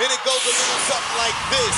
[0.00, 1.76] And it goes a little something like this.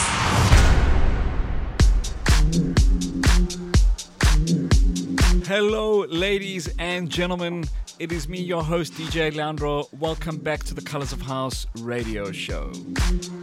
[5.49, 7.65] Hello, ladies and gentlemen.
[8.01, 9.87] It is me, your host, DJ Leandro.
[10.01, 12.73] Welcome back to the Colors of House radio show.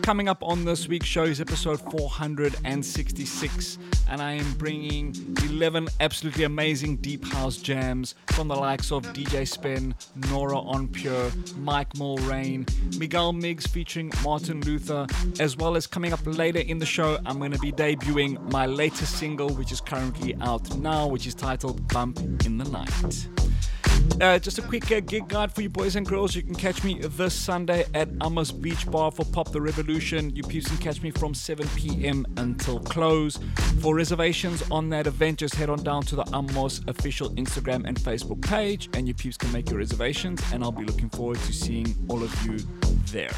[0.01, 3.77] Coming up on this week's show is episode 466,
[4.09, 5.15] and I am bringing
[5.45, 9.95] 11 absolutely amazing deep house jams from the likes of DJ Spin,
[10.29, 12.67] Nora En Pure, Mike Mulrain,
[12.99, 15.07] Miguel Migs featuring Martin Luther,
[15.39, 18.65] as well as coming up later in the show, I'm going to be debuting my
[18.65, 23.29] latest single, which is currently out now, which is titled Bump in the Night.
[24.21, 26.35] Uh, just a quick uh, gig guide for you boys and girls.
[26.35, 30.35] You can catch me this Sunday at Amos Beach Bar for Pop the Revolution.
[30.35, 32.27] You peeps can catch me from 7 p.m.
[32.37, 33.39] until close.
[33.79, 37.99] For reservations on that event, just head on down to the Amos official Instagram and
[37.99, 40.39] Facebook page, and you peeps can make your reservations.
[40.53, 42.59] And I'll be looking forward to seeing all of you
[43.11, 43.31] there.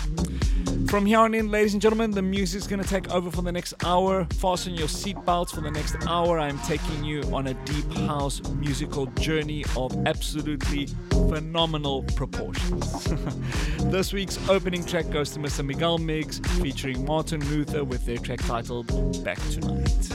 [0.87, 3.51] From here on in, ladies and gentlemen, the music's going to take over for the
[3.51, 4.25] next hour.
[4.33, 6.39] Fasten your seatbelts for the next hour.
[6.39, 13.03] I'm taking you on a deep house musical journey of absolutely phenomenal proportions.
[13.91, 15.65] this week's opening track goes to Mr.
[15.65, 20.09] Miguel Migs featuring Martin Luther with their track titled Back Tonight.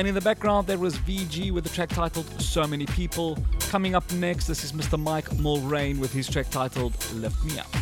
[0.00, 3.36] And in the background, there was VG with the track titled So Many People.
[3.68, 4.98] Coming up next, this is Mr.
[4.98, 7.79] Mike Mulrain with his track titled Lift Me Up.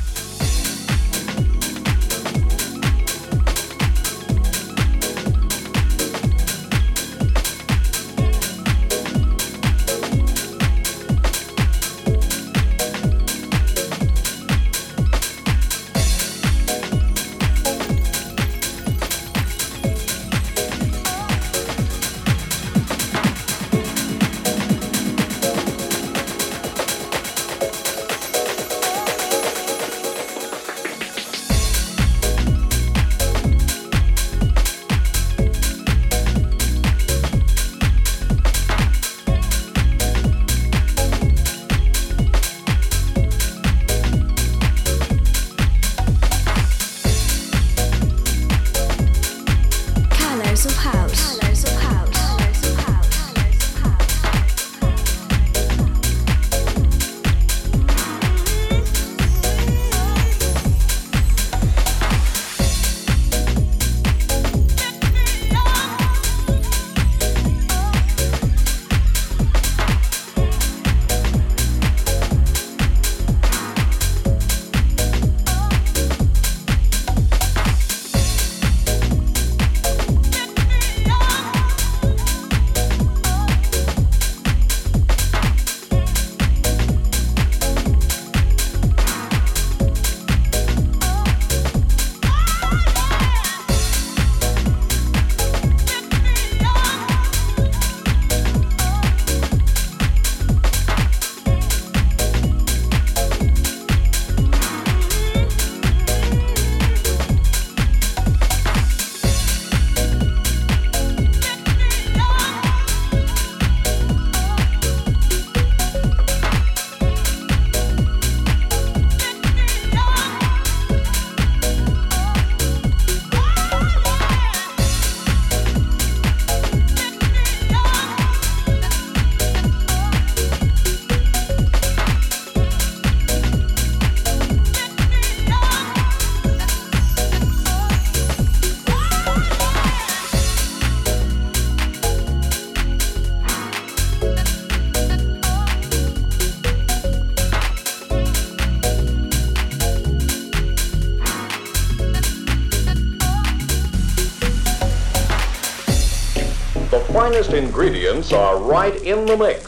[157.48, 159.67] Finest ingredients are right in the mix.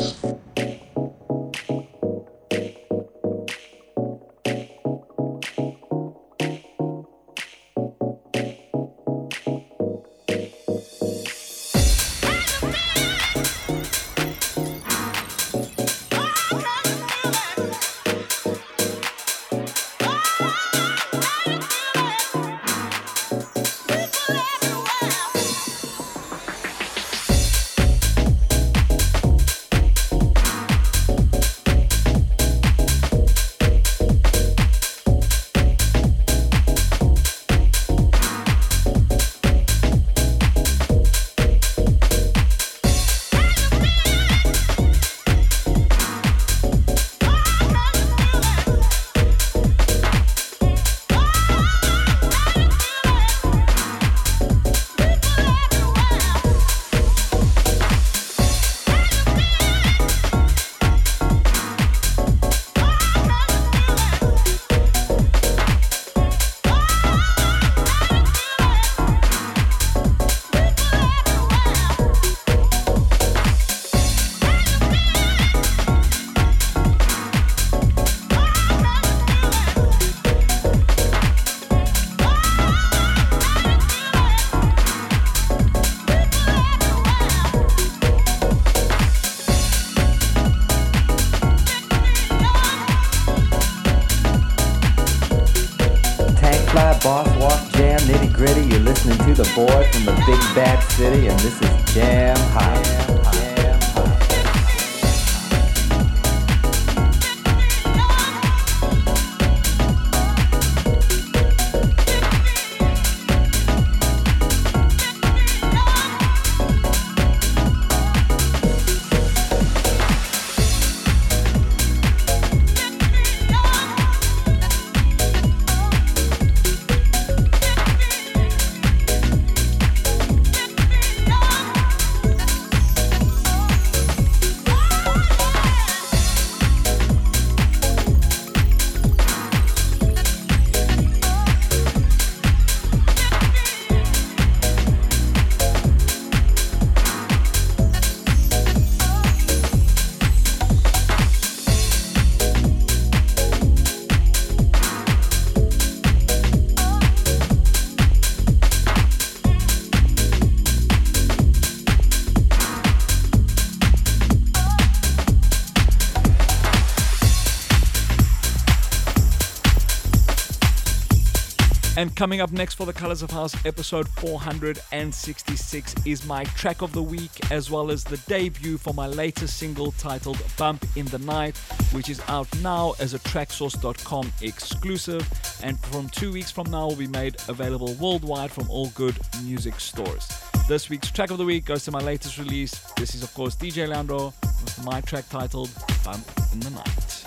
[172.00, 176.92] And coming up next for the Colors of House episode 466 is my track of
[176.92, 181.18] the week, as well as the debut for my latest single titled Bump in the
[181.18, 181.58] Night,
[181.92, 185.28] which is out now as a traxsource.com exclusive.
[185.62, 189.78] And from two weeks from now, will be made available worldwide from all good music
[189.78, 190.26] stores.
[190.68, 192.80] This week's track of the week goes to my latest release.
[192.96, 195.68] This is, of course, DJ Leandro with my track titled
[196.02, 197.19] Bump in the Night.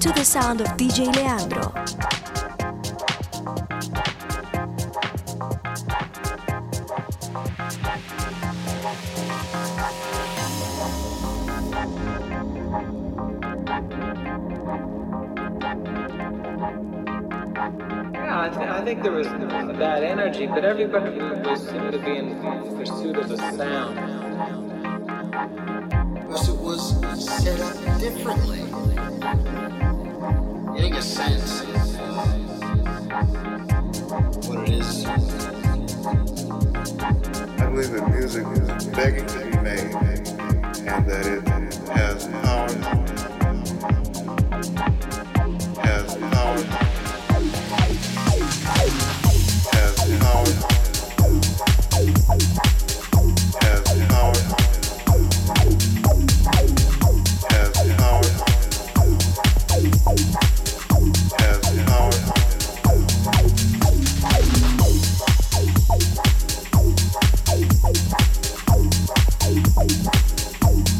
[0.00, 1.69] To the sound of DJ Leandro.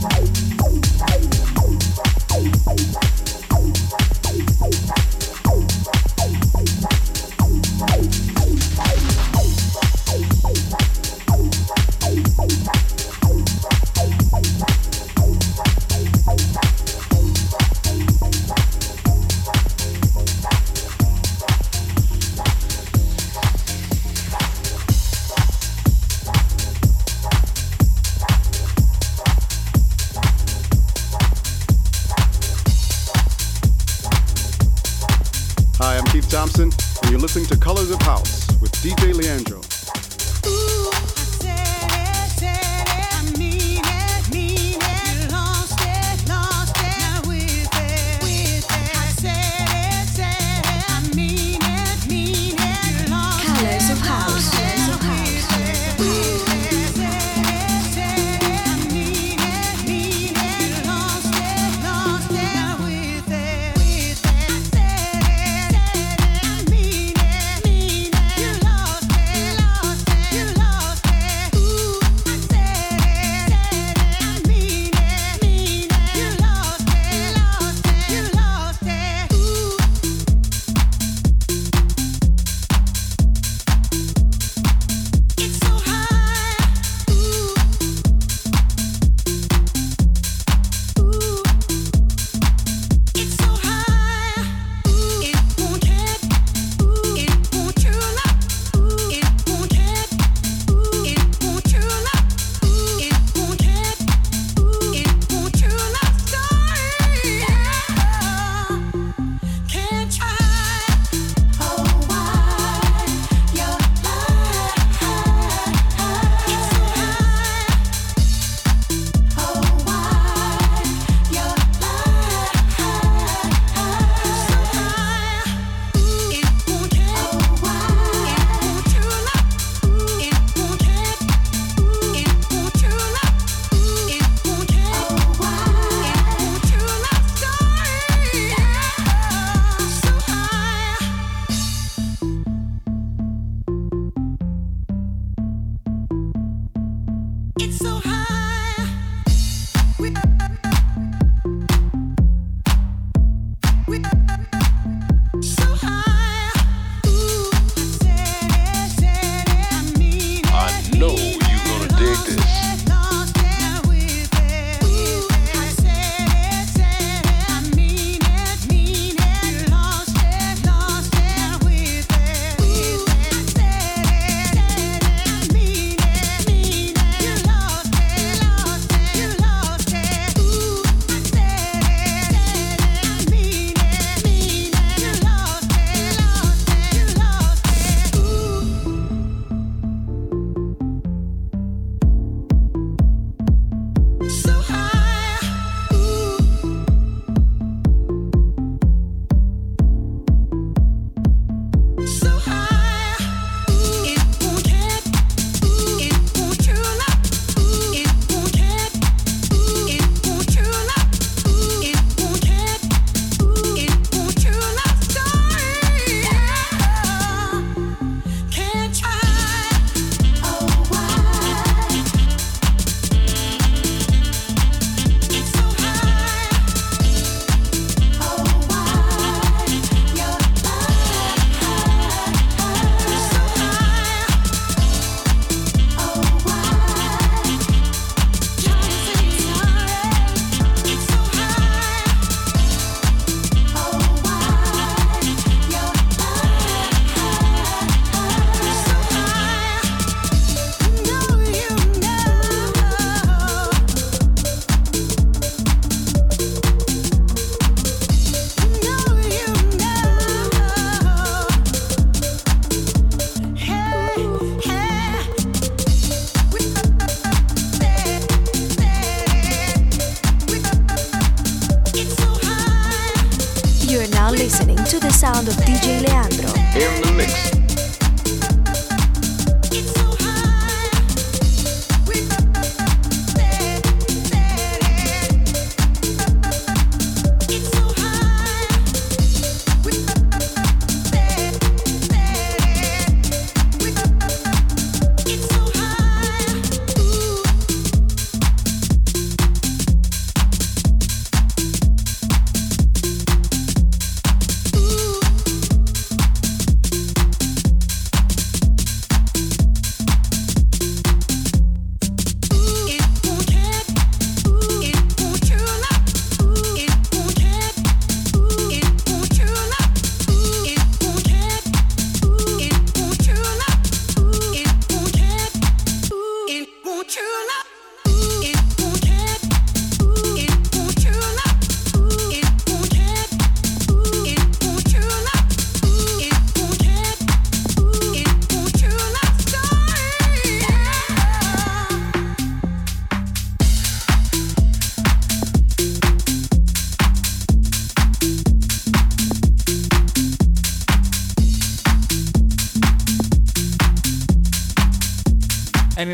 [0.01, 0.09] Bye.
[0.57, 0.81] Bye.
[0.99, 1.20] Bye.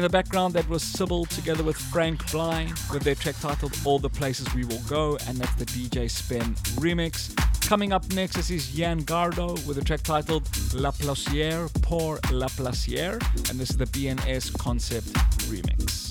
[0.06, 4.08] The background, that was Sybil together with Frank Bly with their track titled All the
[4.08, 7.34] Places We Will Go, and that's the DJ Spin remix.
[7.66, 13.20] Coming up next, is Jan Gardo with a track titled La Placière pour La Placière,
[13.50, 15.12] and this is the BNS Concept
[15.50, 16.05] remix.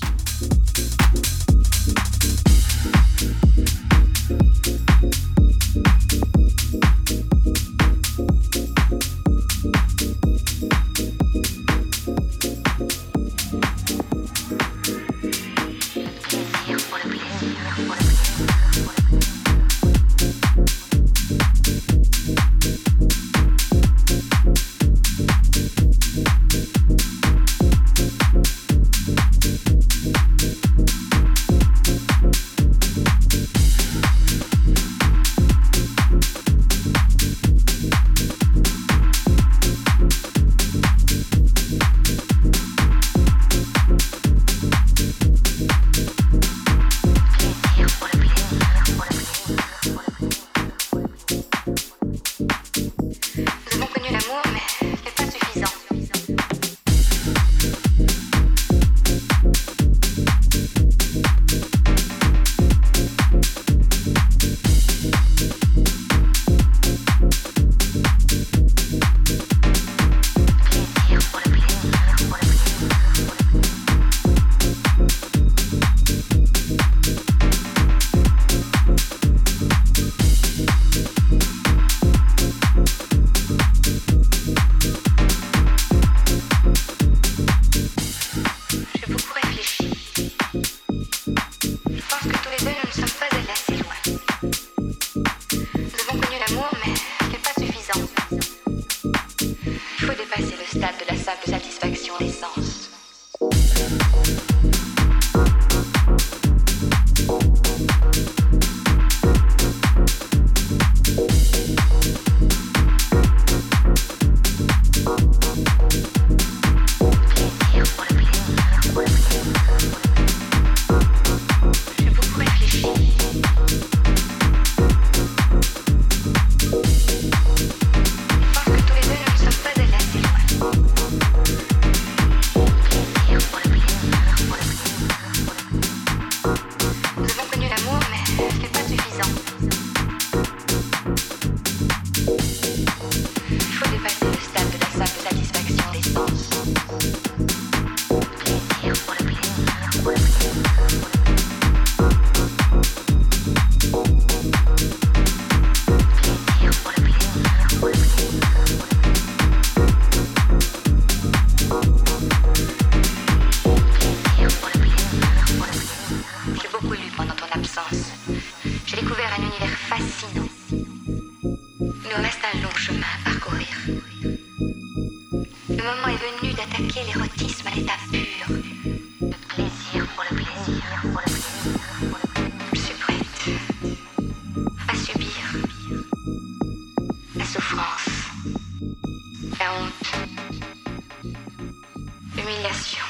[192.34, 193.05] Humiliation.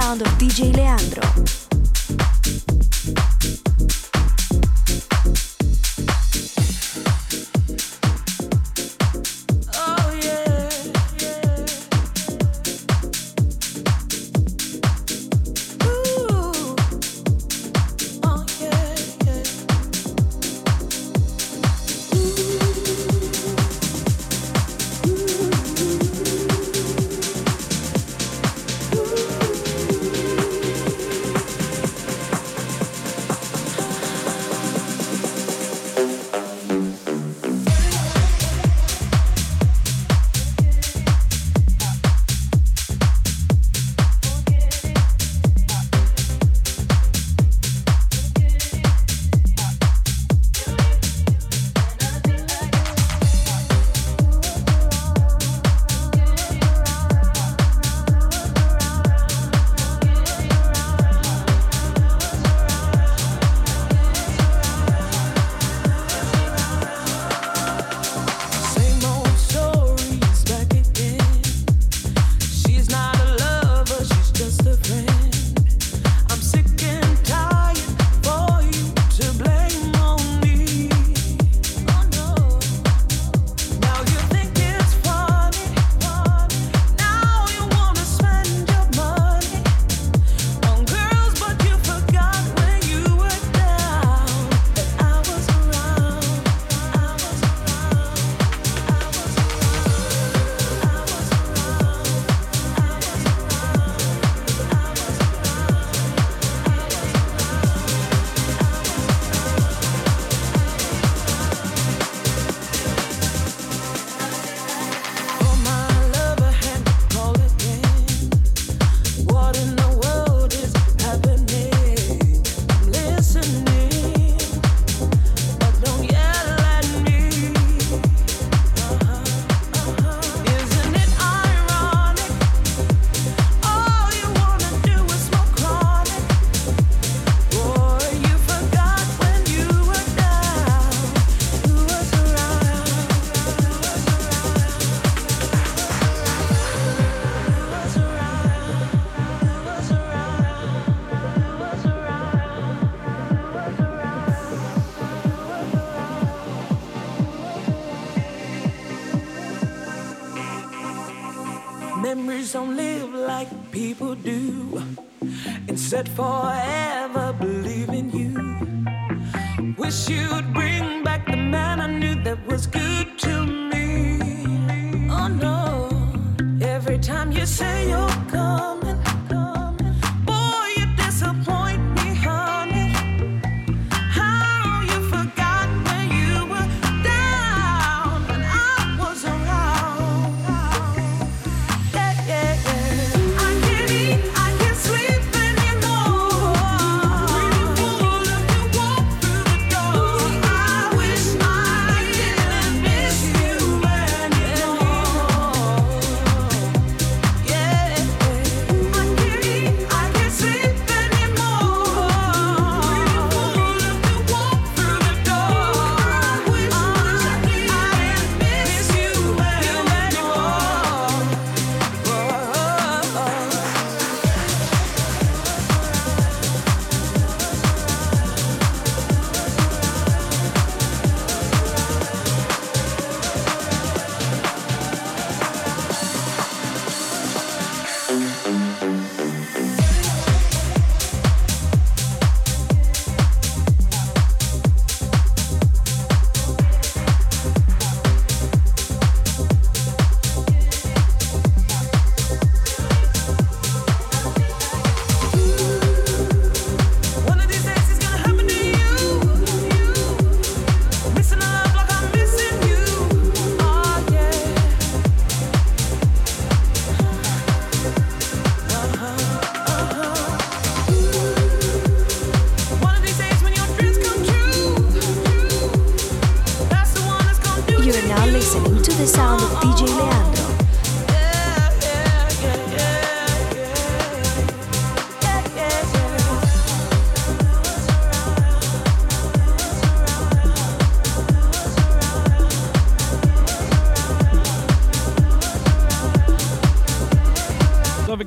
[0.00, 1.27] Sound of DJ Leandro.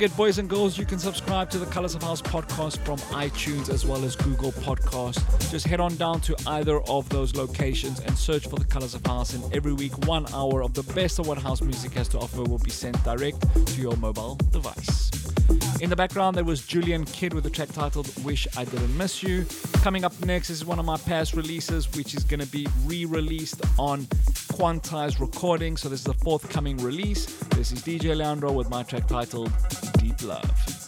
[0.02, 3.70] Forget, boys and girls, you can subscribe to the Colors of House podcast from iTunes
[3.70, 5.22] as well as Google Podcast.
[5.52, 9.06] Just head on down to either of those locations and search for the Colors of
[9.06, 9.36] House.
[9.36, 12.42] And every week, one hour of the best of what house music has to offer
[12.42, 15.12] will be sent direct to your mobile device.
[15.82, 19.22] In the background, there was Julian Kidd with a track titled Wish I Didn't Miss
[19.22, 19.46] You.
[19.84, 23.06] Coming up next is one of my past releases, which is going to be re
[23.06, 24.08] released on
[24.62, 25.76] Quantize Recording.
[25.76, 27.26] So, this is a forthcoming release.
[27.56, 29.52] This is DJ Leandro with my track titled
[29.98, 30.81] Deep Love.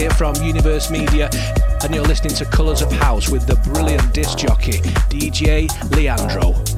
[0.00, 1.28] Here from Universe Media,
[1.82, 4.80] and you're listening to Colours of House with the brilliant disc jockey,
[5.10, 6.69] DJ Leandro.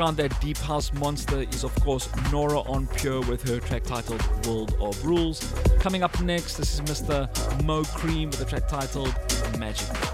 [0.00, 4.46] Background, that deep house monster is of course Nora En Pure with her track titled
[4.46, 5.52] World of Rules.
[5.78, 7.28] Coming up next, this is Mr.
[7.64, 9.14] Mo Cream with the track titled
[9.58, 10.09] Magic.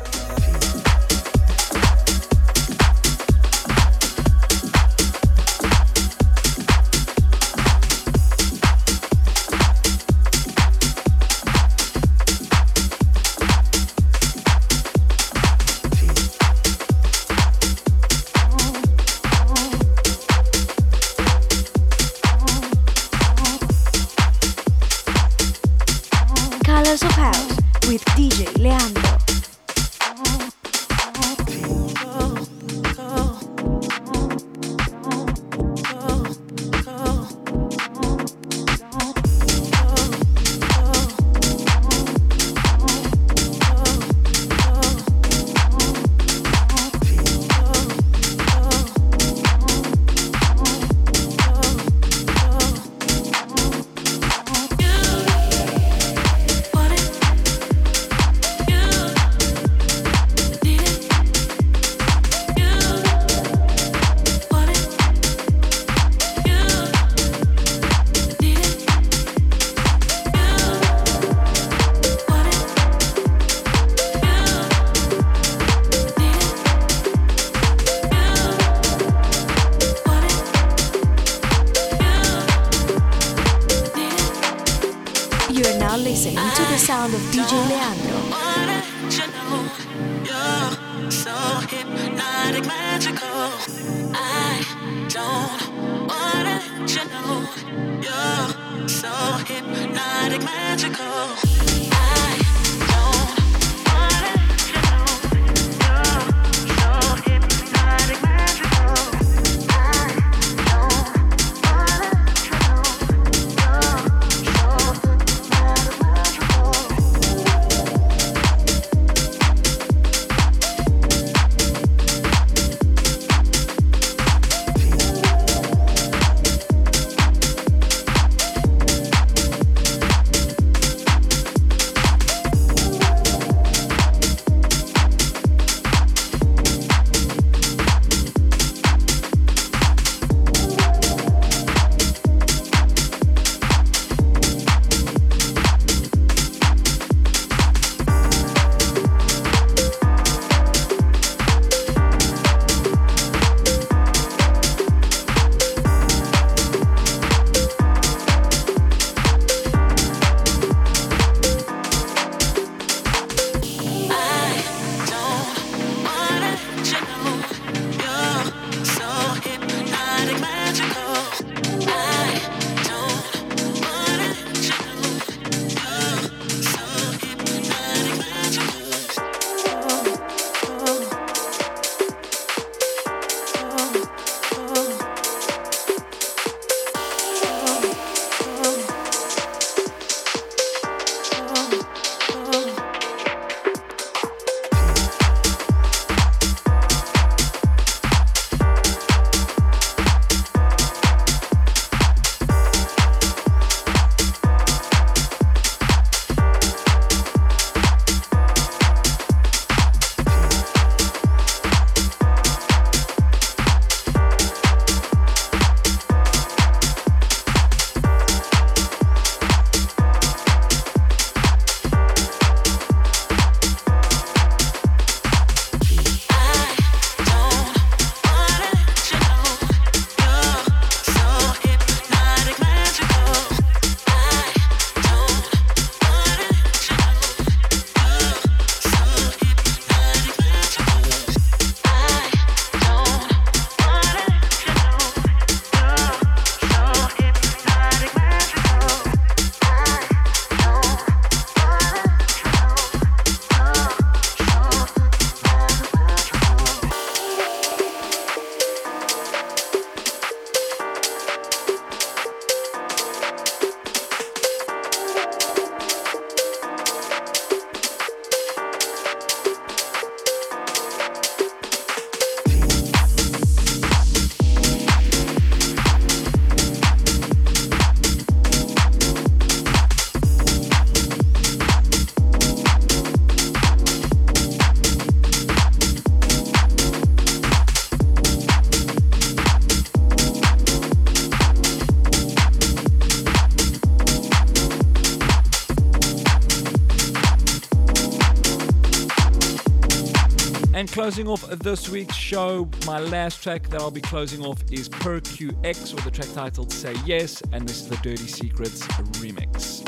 [301.07, 305.21] Closing off this week's show, my last track that I'll be closing off is Per
[305.21, 308.83] QX with the track titled Say Yes, and this is the Dirty Secrets
[309.21, 309.87] remix.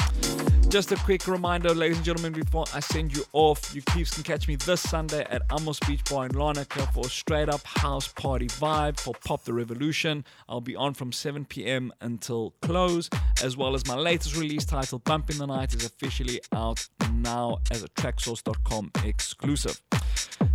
[0.68, 4.22] Just a quick reminder, ladies and gentlemen, before I send you off, you peeps can
[4.22, 8.06] catch me this Sunday at Amos Beach Bar in Larnaca for a straight up house
[8.06, 10.24] party vibe for Pop the Revolution.
[10.48, 11.92] I'll be on from 7 p.m.
[12.00, 13.10] until close,
[13.42, 17.58] as well as my latest release titled Bump in the Night is officially out now
[17.72, 19.82] as a traxsource.com exclusive.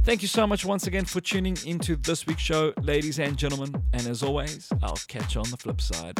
[0.04, 3.82] Thank you so much once again for tuning into this week's show, ladies and gentlemen.
[3.94, 6.20] And as always, I'll catch you on the flip side.